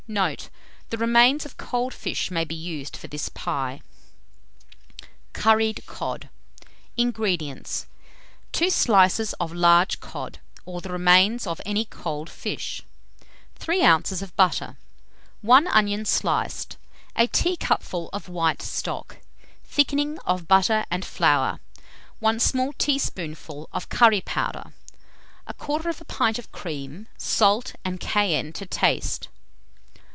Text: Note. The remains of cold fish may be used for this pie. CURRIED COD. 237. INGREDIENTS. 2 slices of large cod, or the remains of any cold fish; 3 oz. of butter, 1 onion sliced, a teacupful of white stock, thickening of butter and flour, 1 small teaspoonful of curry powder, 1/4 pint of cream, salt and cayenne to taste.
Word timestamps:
Note. 0.07 0.49
The 0.89 0.97
remains 0.97 1.45
of 1.45 1.55
cold 1.55 1.93
fish 1.93 2.29
may 2.29 2.43
be 2.43 2.53
used 2.55 2.97
for 2.97 3.07
this 3.07 3.29
pie. 3.29 3.79
CURRIED 5.31 5.85
COD. 5.85 6.27
237. 6.97 7.07
INGREDIENTS. 7.07 7.87
2 8.51 8.69
slices 8.69 9.31
of 9.33 9.53
large 9.53 10.01
cod, 10.01 10.39
or 10.65 10.81
the 10.81 10.91
remains 10.91 11.47
of 11.47 11.61
any 11.65 11.85
cold 11.85 12.29
fish; 12.29 12.81
3 13.55 13.81
oz. 13.85 14.21
of 14.21 14.35
butter, 14.35 14.75
1 15.43 15.67
onion 15.67 16.03
sliced, 16.03 16.75
a 17.15 17.27
teacupful 17.27 18.09
of 18.11 18.27
white 18.27 18.61
stock, 18.61 19.15
thickening 19.63 20.19
of 20.25 20.45
butter 20.45 20.85
and 20.91 21.05
flour, 21.05 21.61
1 22.19 22.37
small 22.41 22.73
teaspoonful 22.73 23.69
of 23.71 23.87
curry 23.87 24.19
powder, 24.19 24.73
1/4 25.47 26.05
pint 26.09 26.37
of 26.37 26.51
cream, 26.51 27.07
salt 27.17 27.75
and 27.85 28.01
cayenne 28.01 28.51
to 28.51 28.65
taste. 28.65 29.29